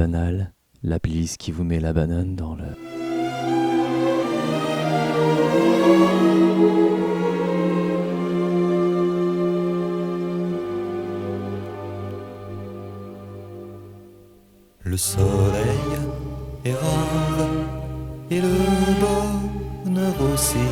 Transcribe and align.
banal, 0.00 0.54
la 0.82 0.98
playlist 0.98 1.36
qui 1.36 1.52
vous 1.52 1.62
met 1.62 1.78
la 1.78 1.92
banane 1.92 2.34
dans 2.34 2.54
le... 2.54 2.64
Le 14.82 14.96
soleil 14.96 15.92
est 16.64 16.72
rare 16.72 17.48
et 18.30 18.40
le 18.40 18.56
bonheur 19.02 20.14
aussi. 20.32 20.66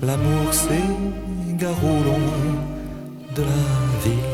L'amour 0.00 0.54
s'égare 0.54 1.84
au 1.84 2.04
long 2.08 2.26
de 3.36 3.42
la 3.42 3.64
vie. 4.02 4.24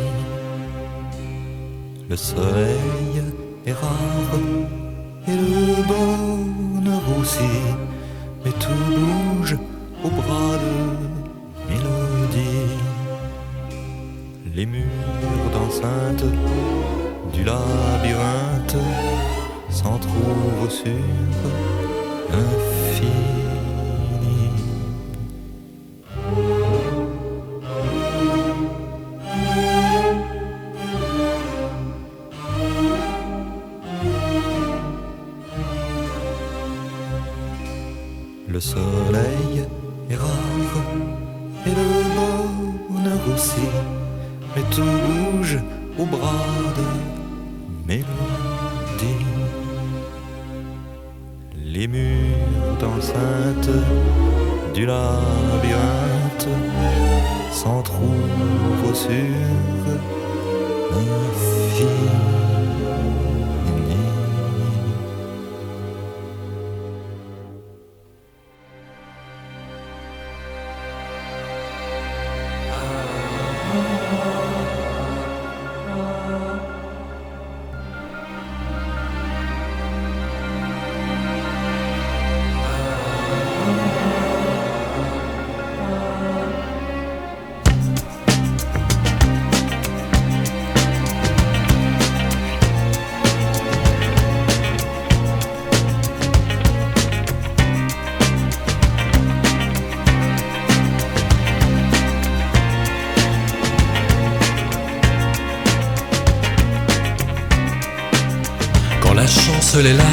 Le 2.09 2.17
soleil 2.17 3.36
est 3.67 3.73
rare 3.73 4.41
et 5.27 5.37
le 5.37 5.83
bonheur 5.89 7.03
aussi. 7.21 7.55
Mais 8.45 8.53
tout 8.53 8.85
bouge 8.95 9.57
au 10.05 10.09
bras 10.09 10.57
de 10.65 10.75
mélodie. 11.69 12.77
Les 14.55 14.67
murs 14.67 15.51
d'enceinte 15.53 16.25
du 17.33 17.43
labyrinthe 17.45 18.77
s'en 19.69 19.99
trouvent 19.99 20.71
sur 20.71 20.93
l'infini. 22.31 23.36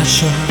passion 0.03 0.43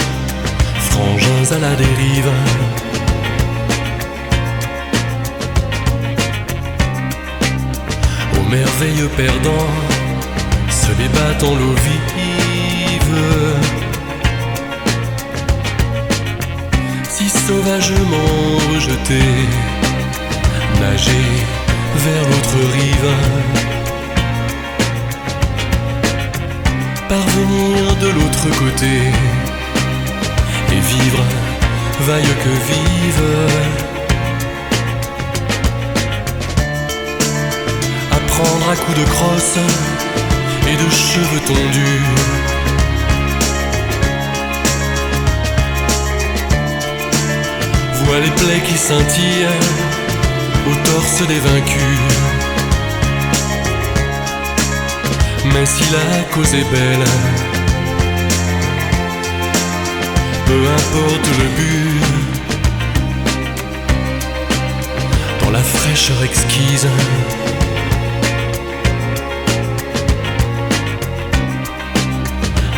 exquise, 66.32 66.88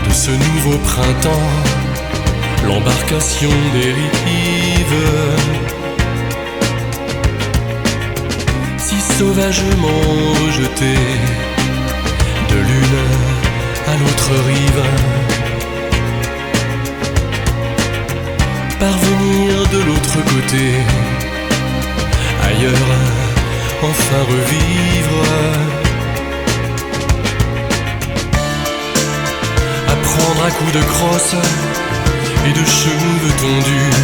de 0.06 0.12
ce 0.12 0.30
nouveau 0.30 0.76
printemps, 0.90 1.50
l'embarcation 2.66 3.50
dérive. 3.72 4.98
Si 8.78 8.96
sauvagement 9.18 10.02
rejetée 10.42 11.06
de 12.50 12.58
l'une 12.68 13.00
à 13.92 13.94
l'autre 14.00 14.32
rive. 14.50 14.84
Parvenir 18.80 19.50
de 19.74 19.80
l'autre 19.88 20.18
côté, 20.32 20.64
ailleurs, 22.48 23.23
enfin 23.90 24.22
revivre. 24.34 25.22
Apprendre 29.88 30.44
à 30.46 30.50
coups 30.50 30.72
de 30.72 30.82
crosse 30.92 31.36
et 32.46 32.52
de 32.52 32.64
cheveux 32.64 33.34
tondus. 33.40 33.94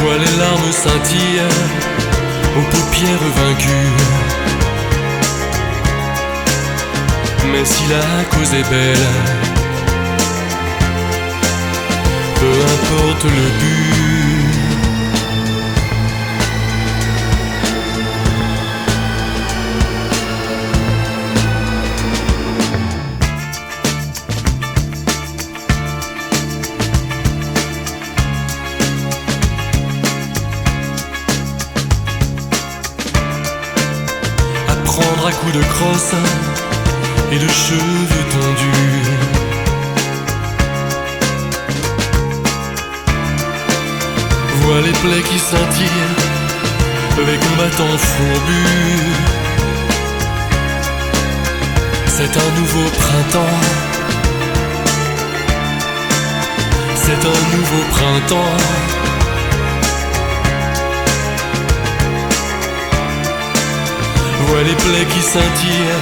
Vois 0.00 0.18
les 0.24 0.34
larmes 0.42 0.72
scintillent 0.72 1.48
aux 2.56 2.66
paupières 2.74 3.28
vaincues. 3.40 3.94
Mais 7.52 7.64
si 7.64 7.82
la 7.88 8.24
cause 8.30 8.54
est 8.54 8.68
belle, 8.70 9.06
peu 12.40 12.77
le 12.90 13.48
but. 13.58 14.08
Apprendre 34.68 35.26
à 35.26 35.32
coups 35.32 35.52
de 35.52 35.62
crosse 35.62 36.14
et 37.32 37.38
de 37.38 37.48
cheveux 37.48 38.24
tondus. 38.30 38.87
les 44.88 44.94
plaies 45.00 45.22
qui 45.22 45.38
scintillent, 45.38 46.08
les 47.26 47.38
combattants 47.44 47.98
fourbus. 47.98 49.12
C'est 52.16 52.34
un 52.44 52.50
nouveau 52.60 52.88
printemps. 53.02 53.60
C'est 57.04 57.22
un 57.34 57.40
nouveau 57.56 57.82
printemps. 57.96 58.56
Vois 64.46 64.62
les 64.62 64.76
plaies 64.84 65.08
qui 65.12 65.20
scintillent 65.20 65.98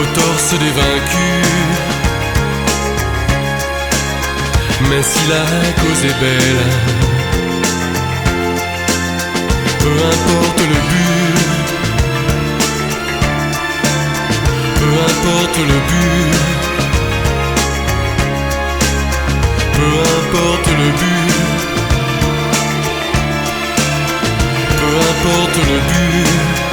au 0.00 0.04
torse 0.18 0.52
des 0.62 0.72
vaincus. 0.80 1.50
Mais 4.90 5.02
si 5.02 5.20
la 5.28 5.44
cause 5.80 6.04
est 6.04 6.20
belle, 6.20 7.19
peu 9.80 9.92
importe 10.12 10.60
le 10.72 10.78
but. 10.88 11.60
Peu 14.78 14.90
importe 15.08 15.58
le 15.70 15.78
but. 15.90 16.34
Peu 19.76 19.90
importe 20.18 20.68
le 20.80 20.88
but. 21.00 21.60
Peu 24.78 24.90
importe 25.10 25.58
le 25.68 25.78
but. 25.88 26.69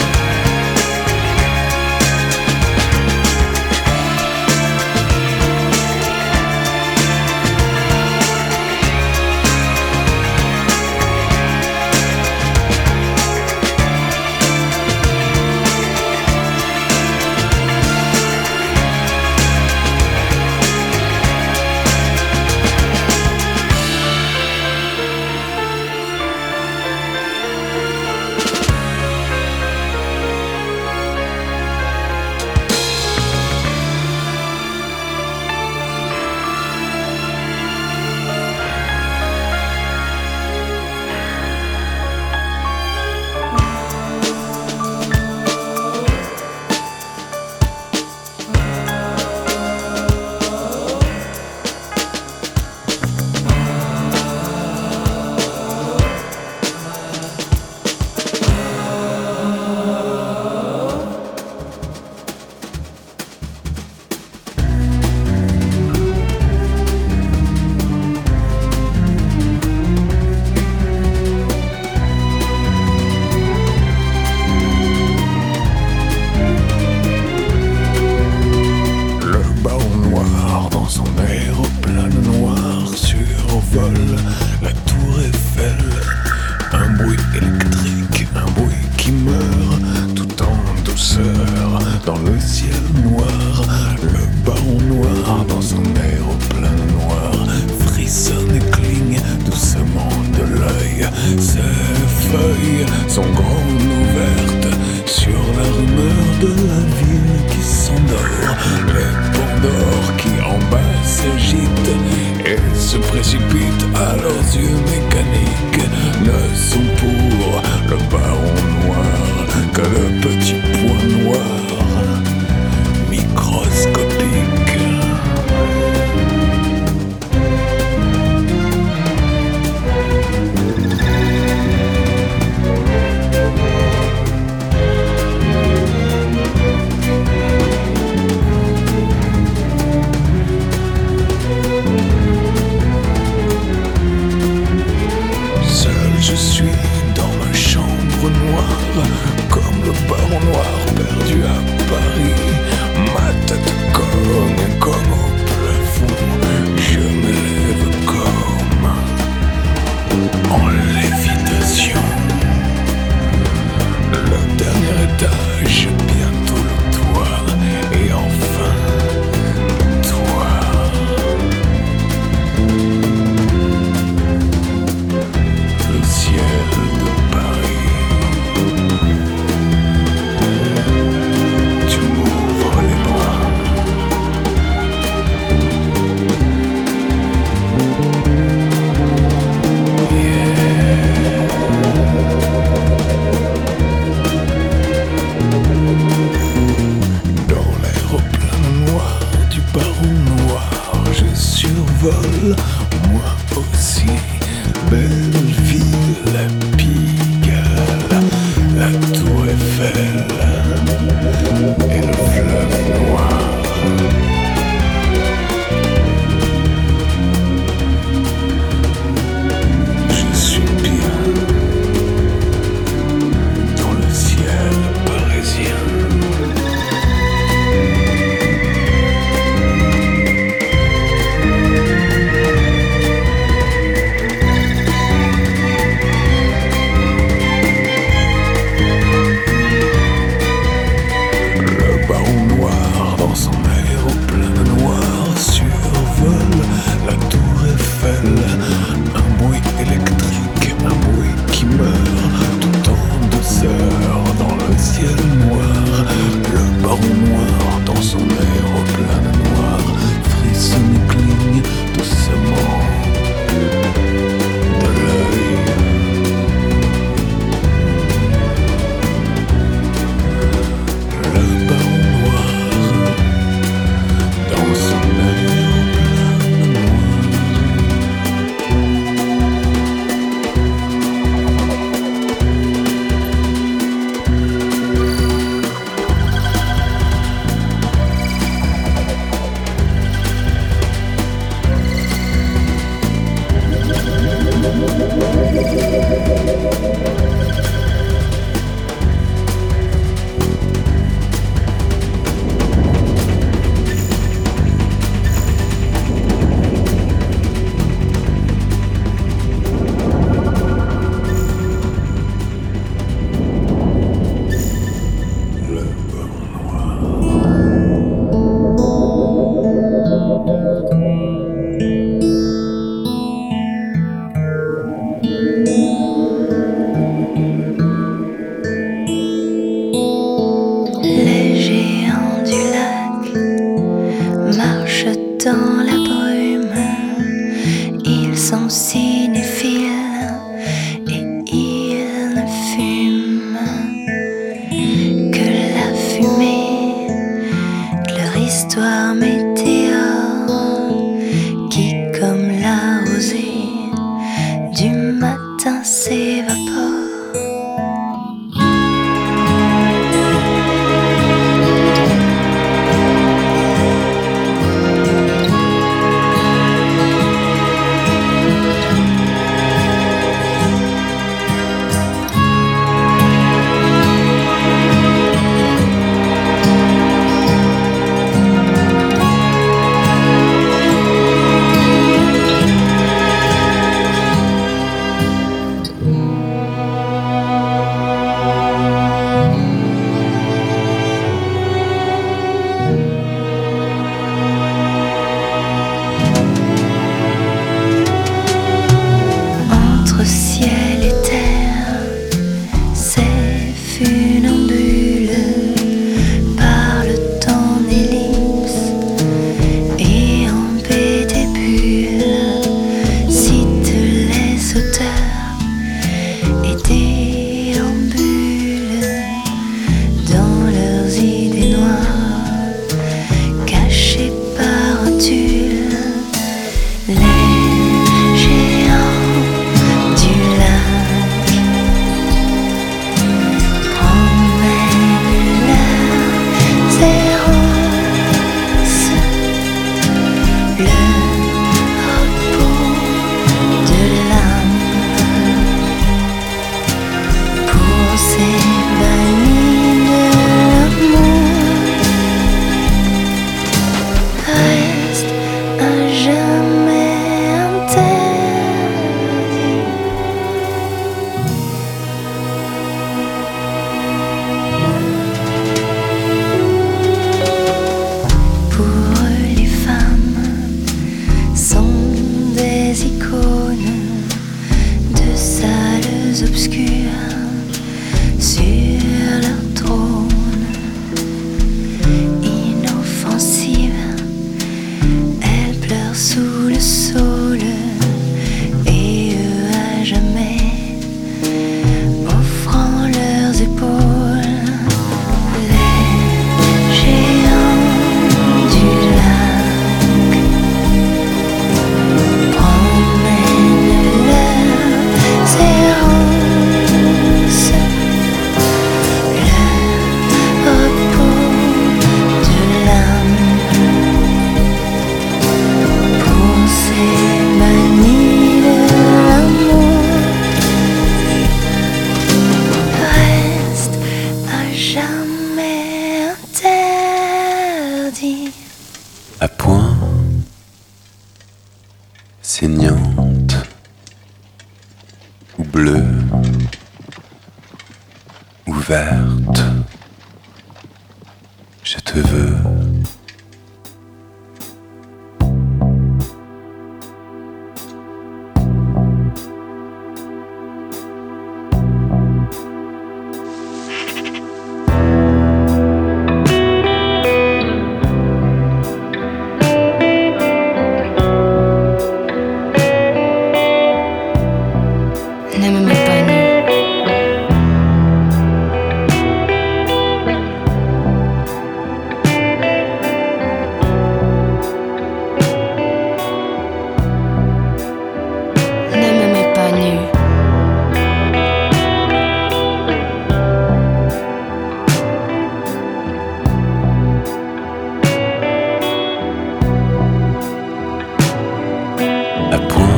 I 592.59 592.96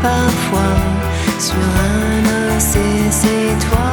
parfois 0.00 0.76
sur 1.38 1.54
un 1.56 2.56
océan, 2.56 3.10
c'est 3.10 3.68
toi. 3.68 3.91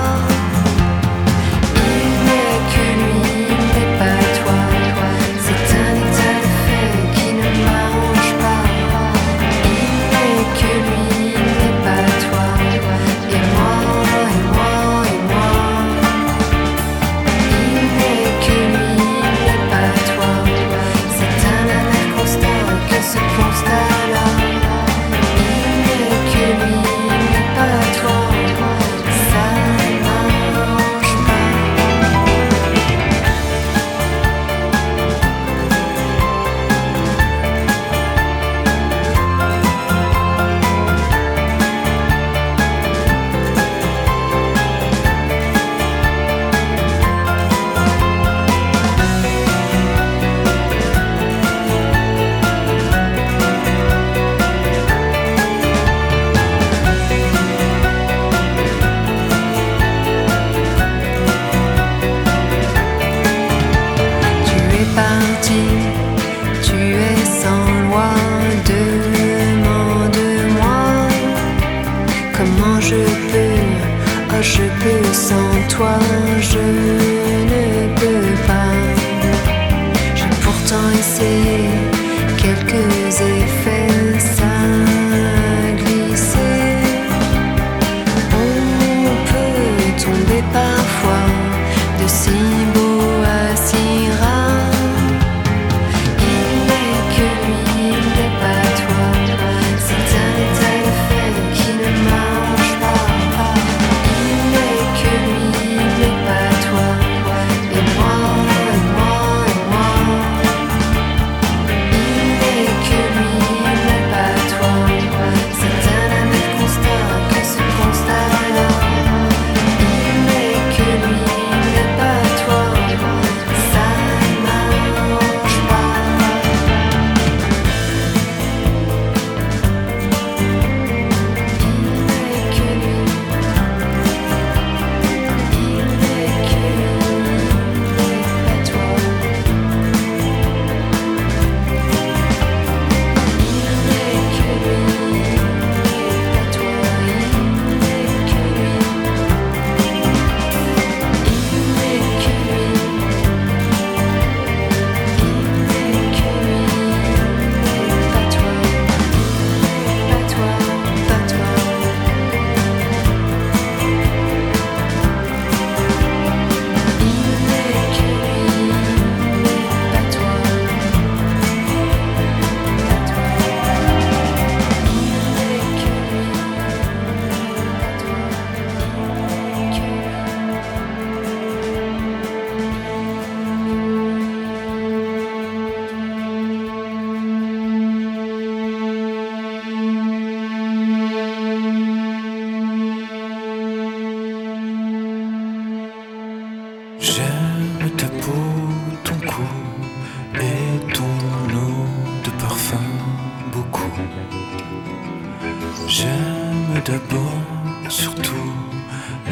J'aime 205.99 206.81
d'abord 206.85 207.89
surtout 207.89 208.53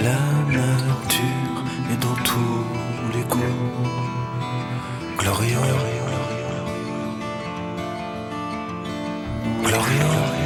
la 0.03 0.19
nature 0.51 1.63
et 1.89 1.95
dans 1.95 2.21
tous 2.25 2.65
les 3.13 3.23
goûts. 3.23 3.87
Glorieux, 5.17 5.55
glorieux. 9.63 10.36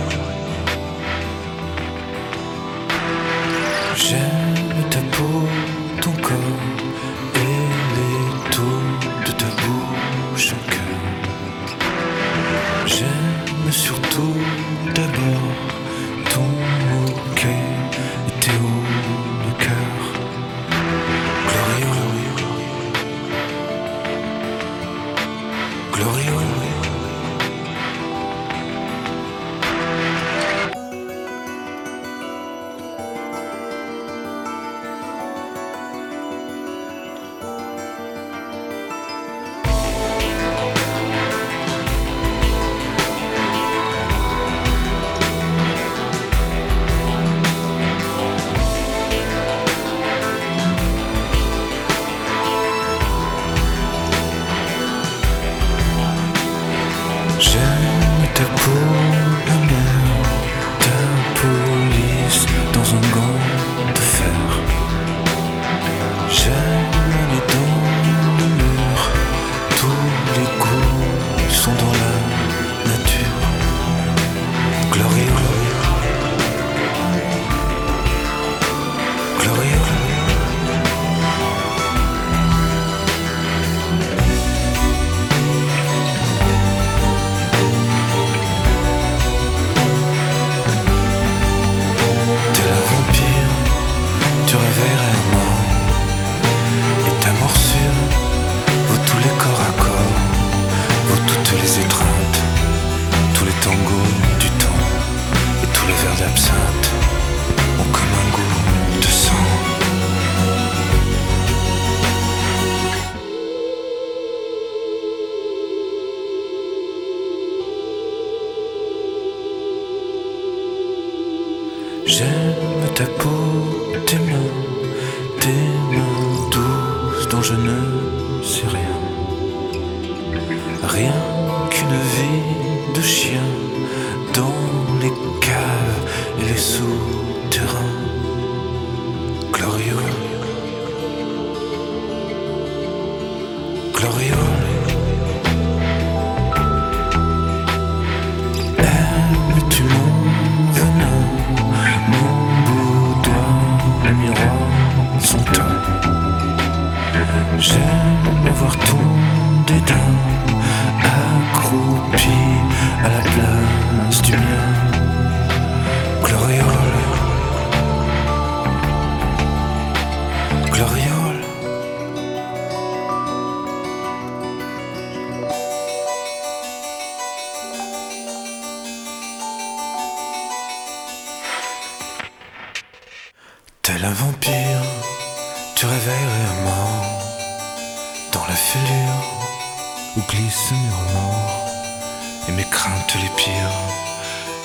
Et 192.47 192.51
mes 192.51 192.63
craintes 192.63 193.15
les 193.15 193.29
pires, 193.35 193.77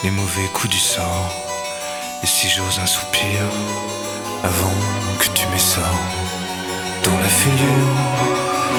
les 0.02 0.10
mauvais 0.10 0.48
coups 0.54 0.72
du 0.72 0.78
sort. 0.78 1.32
Et 2.22 2.26
si 2.26 2.48
j'ose 2.48 2.78
un 2.82 2.86
soupir 2.86 3.40
avant 4.42 4.80
que 5.18 5.28
tu 5.34 5.46
m'essors 5.48 6.04
dans 7.04 7.18
la 7.18 7.28
fêlure, 7.28 7.96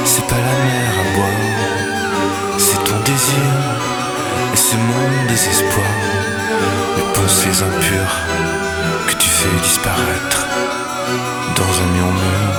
c'est 0.05 0.25
pas 0.27 0.35
la 0.35 0.57
mer 0.65 0.91
à 1.01 1.15
boire, 1.15 2.57
c'est 2.57 2.83
ton 2.83 2.99
désir 3.01 3.53
et 4.53 4.57
c'est 4.57 4.77
mon 4.77 5.27
désespoir, 5.27 5.93
les 6.97 7.13
pensées 7.13 7.63
impures 7.63 8.17
que 9.07 9.13
tu 9.13 9.29
fais 9.29 9.55
disparaître 9.61 10.47
dans 11.55 11.73
un 11.83 11.87
murmure. 11.95 12.57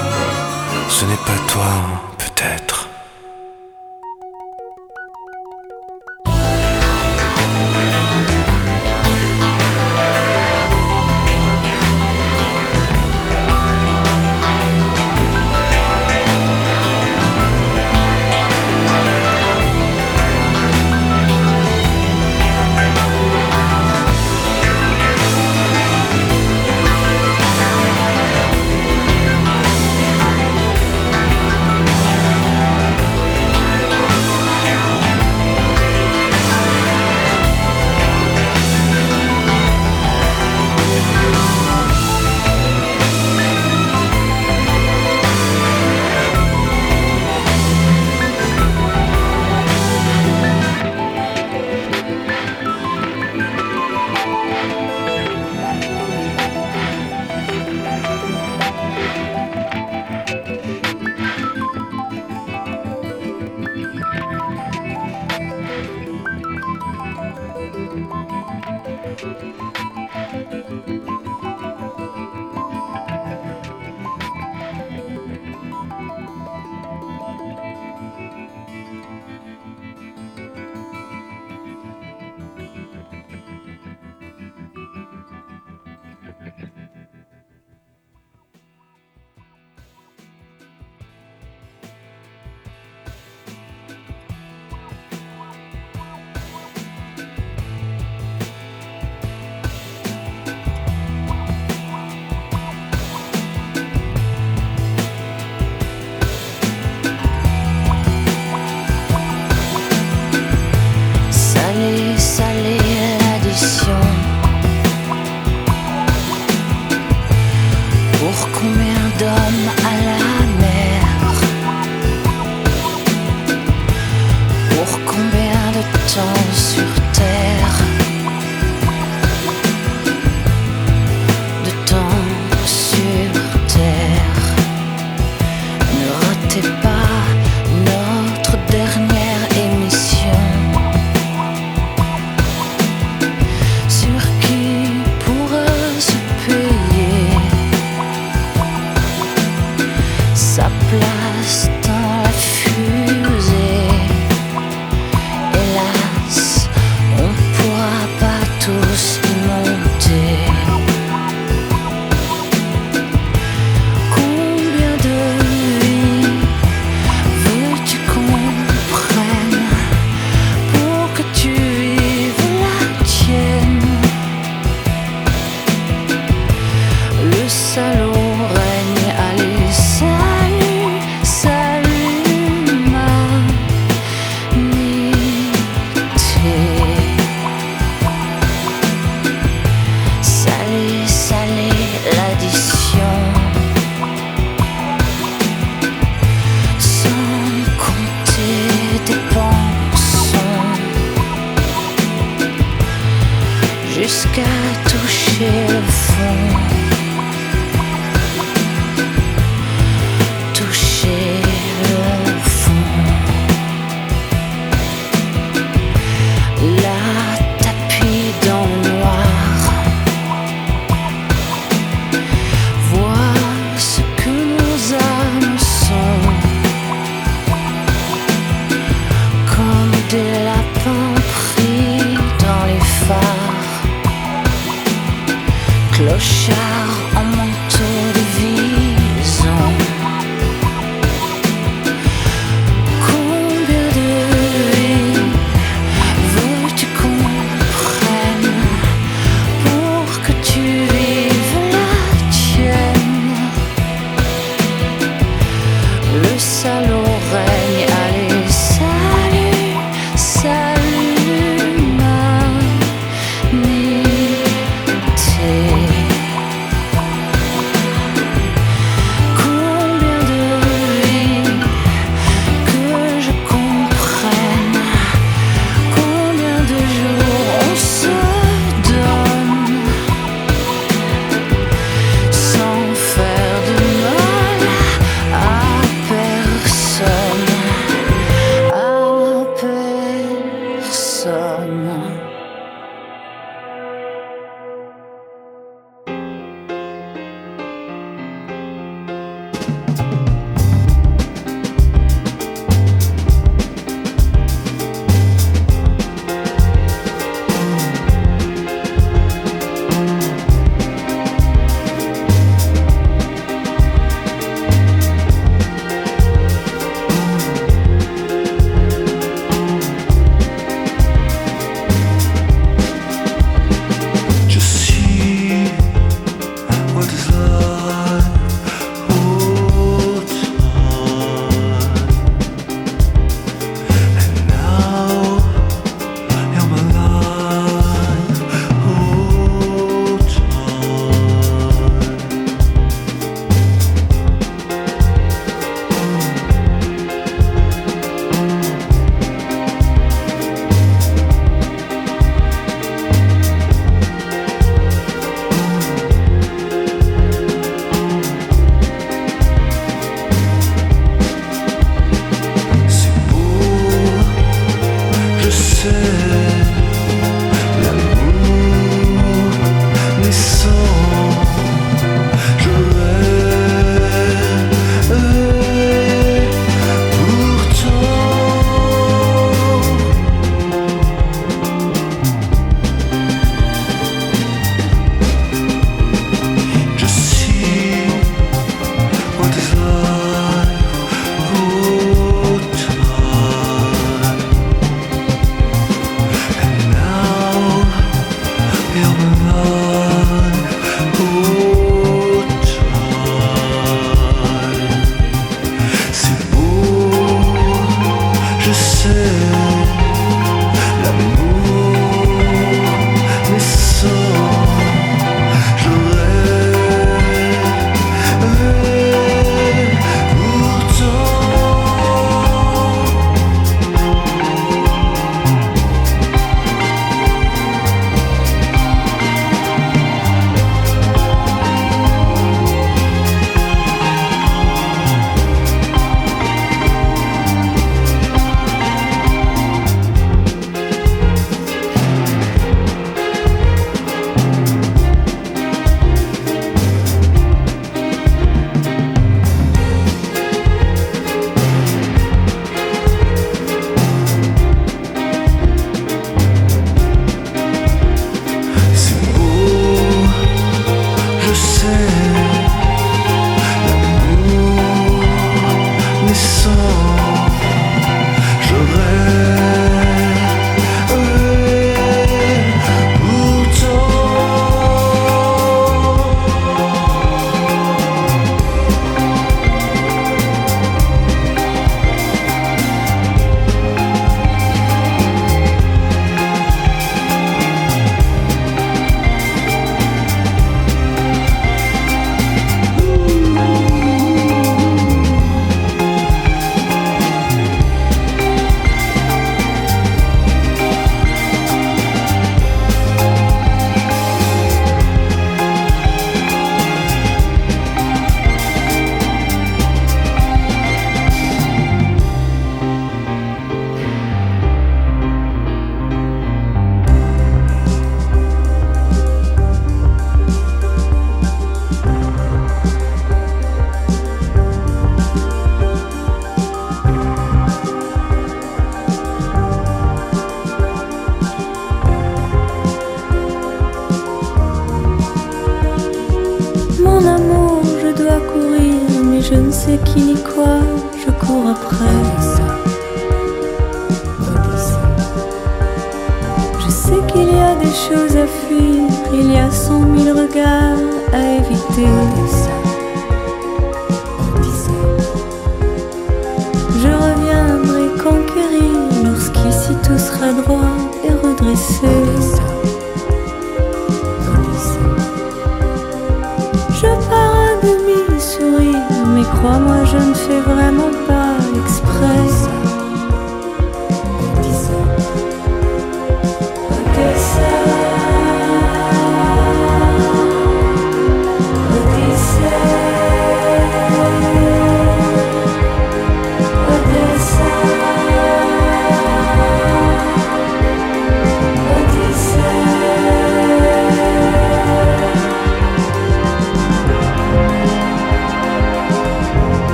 Ce 0.88 1.04
n'est 1.04 1.24
pas 1.26 1.38
toi, 1.48 1.70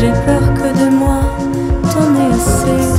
j'ai 0.00 0.12
peur 0.24 0.54
que 0.54 0.68
de 0.78 0.90
moi, 0.90 1.20
t'en 1.90 2.14
aies. 2.14 2.97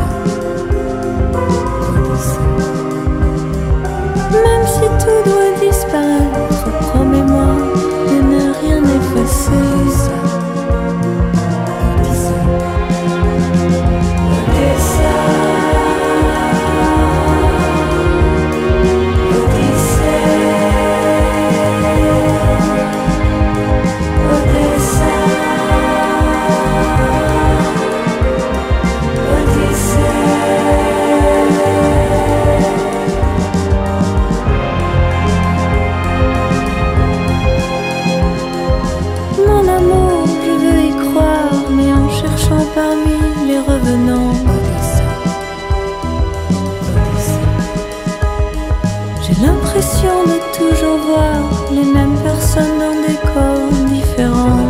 de 50.03 50.57
toujours 50.57 50.97
voir 50.97 51.71
les 51.71 51.83
mêmes 51.83 52.17
personnes 52.23 52.79
dans 52.79 53.01
des 53.05 53.17
corps 53.33 53.87
différents. 53.89 54.67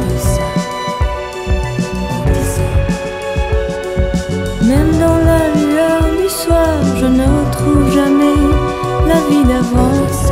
Même 4.64 4.92
dans 4.98 5.18
la 5.30 5.42
lueur 5.60 6.02
du 6.22 6.30
soir, 6.30 6.74
je 6.98 7.06
ne 7.06 7.24
retrouve 7.24 7.92
jamais 7.94 8.40
la 9.08 9.20
vie 9.30 9.44
d'avance. 9.44 10.32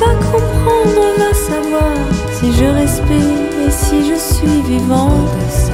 Va 0.00 0.12
comprendre, 0.32 1.02
va 1.18 1.32
savoir 1.34 1.96
si 2.32 2.52
je 2.52 2.64
respire 2.64 3.66
et 3.66 3.70
si 3.70 4.10
je 4.10 4.16
suis 4.16 4.62
vivante. 4.62 5.69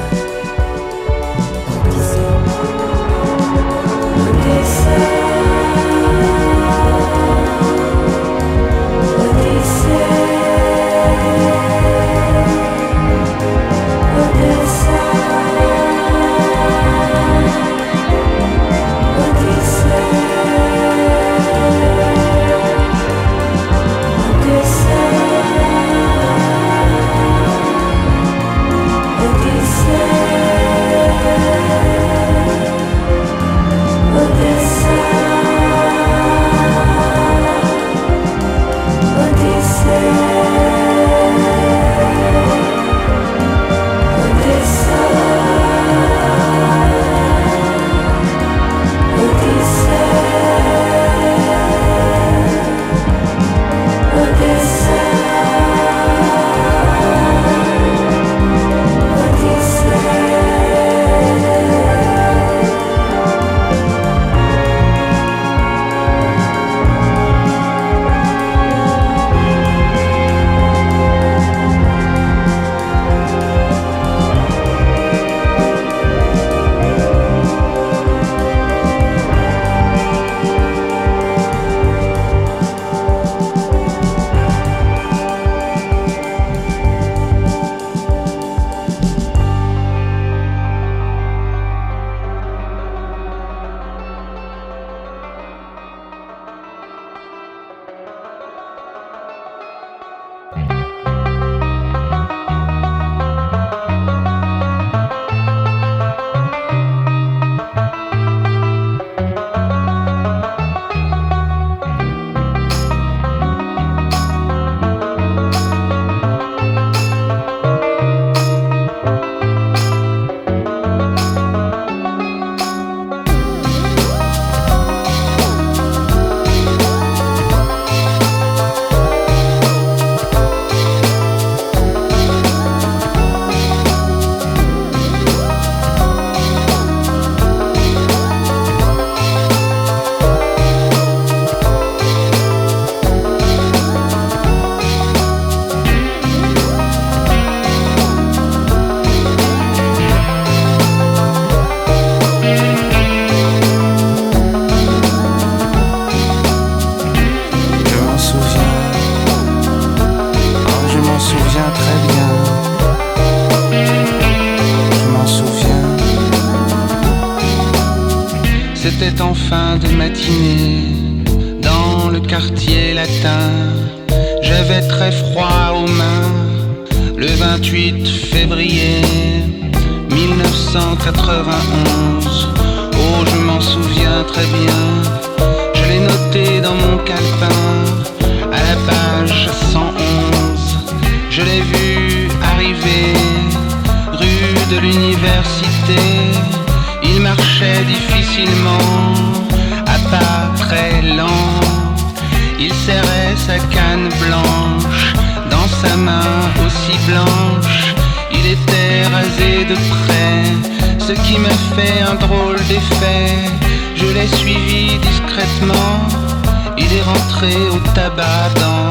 Il 216.78 216.92
est 216.92 217.02
rentré 217.02 217.54
au 217.70 217.78
tabac 217.94 218.50
dans 218.56 218.90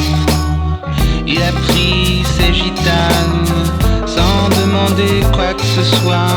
Il 1.25 1.41
a 1.41 1.51
pris 1.51 2.23
ses 2.35 2.53
gitanes 2.53 3.47
sans 4.05 4.49
demander 4.61 5.25
quoi 5.33 5.53
que 5.53 5.63
ce 5.63 5.83
soit. 5.83 6.35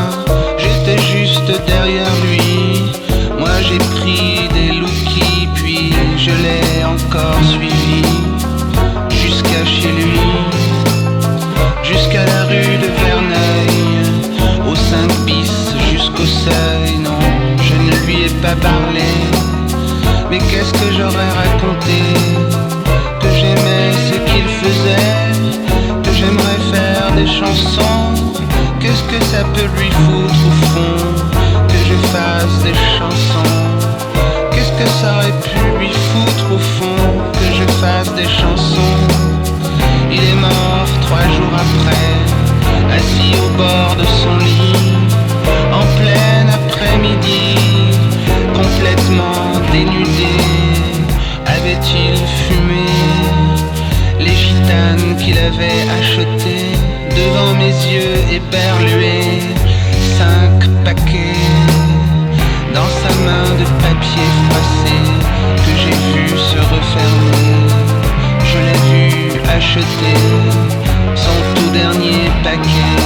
J'étais 0.57 1.01
juste 1.01 1.51
derrière 1.67 2.15
lui. 2.25 2.91
Moi 3.39 3.61
j'ai 3.61 3.77
pris 3.77 4.47
des 4.53 4.71
lookies, 4.79 5.47
puis 5.53 5.93
je 6.17 6.31
l'ai 6.31 6.83
encore 6.85 7.43
suivi 7.43 8.01
jusqu'à 9.09 9.63
chez 9.65 9.91
lui, 9.91 10.16
pas. 18.55 18.77
Mais 20.29 20.39
qu'est-ce 20.39 20.73
que 20.73 20.91
j'aurais 20.91 21.31
raconté? 21.43 21.99
Que 23.21 23.29
j'aimais 23.29 23.91
ce 24.07 24.15
qu'il 24.27 24.47
faisait, 24.61 26.01
que 26.03 26.11
j'aimerais 26.11 26.61
faire 26.71 27.11
des 27.15 27.27
chansons. 27.27 28.33
Qu'est-ce 28.79 29.03
que 29.03 29.23
ça 29.25 29.43
peut 29.53 29.69
lui 29.77 29.89
foutre 29.89 30.47
au 30.47 30.55
fond? 30.65 30.99
Que 31.67 31.77
je 31.89 31.95
fasse 32.13 32.63
des 32.63 32.77
chansons. 32.97 33.53
Qu'est-ce 34.51 34.71
que 34.71 34.89
ça 34.99 35.15
aurait 35.15 35.39
pu 35.47 35.59
lui 35.79 35.89
foutre 35.89 36.53
au 36.53 36.59
fond? 36.59 37.03
Que 37.33 37.47
je 37.53 37.65
fasse 37.81 38.13
des 38.15 38.27
chansons. 38.27 38.97
Il 40.11 40.23
est 40.23 40.35
mort 40.35 40.87
trois 41.01 41.27
jours 41.35 41.53
après, 41.53 42.97
assis 42.97 43.33
au 43.45 43.49
bord 43.57 43.95
de 43.97 44.05
son 44.05 44.37
lit, 44.37 44.93
en 45.71 45.85
plein 45.97 46.47
après-midi, 46.53 47.56
dénudé. 49.71 50.35
Avait-il 51.45 52.15
fumé 52.15 52.89
les 54.19 54.35
gitanes 54.35 55.15
qu'il 55.17 55.37
avait 55.37 55.87
achetées 55.99 56.73
devant 57.15 57.53
mes 57.53 57.75
yeux 57.93 58.17
éberlués 58.31 59.41
Cinq 60.17 60.67
paquets 60.83 61.45
dans 62.73 62.89
sa 63.01 63.11
main 63.25 63.47
de 63.59 63.65
papier 63.85 64.27
froissé 64.43 64.97
que 65.63 65.71
j'ai 65.81 65.97
vu 66.07 66.23
se 66.29 66.59
refermer. 66.73 67.51
Je 68.49 68.57
l'ai 68.65 68.81
vu 68.91 69.05
acheter 69.57 70.19
son 71.15 71.37
tout 71.55 71.71
dernier 71.71 72.21
paquet 72.43 72.97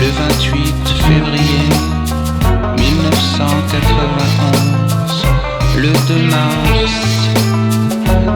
le 0.00 0.08
28 0.10 0.88
février 1.08 1.68
1991. 2.76 4.87
Le 5.80 5.92
2 5.92 5.98
mars 6.28 6.90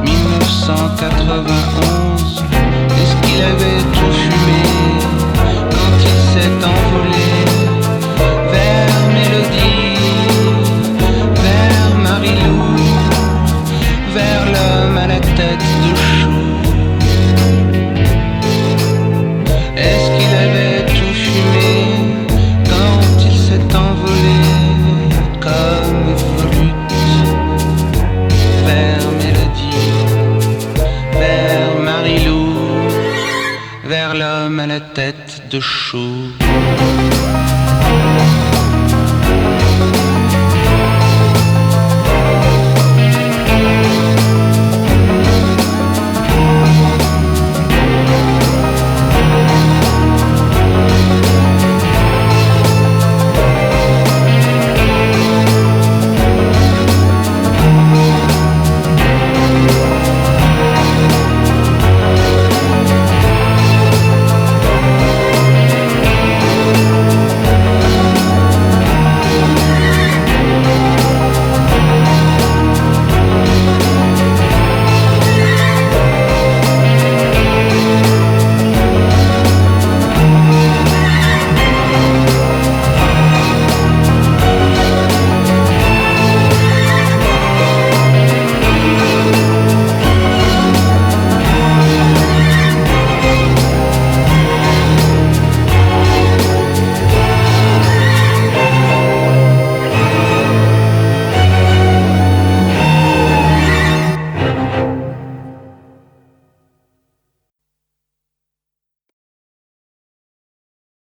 1991, 0.04 2.44
est-ce 3.00 3.14
qu'il 3.22 3.42
avait 3.42 3.82
tout 3.92 4.12
fumé 4.12 4.62
quand 5.72 5.96
il 5.98 6.18
s'est 6.30 6.54
envolé? 6.64 7.11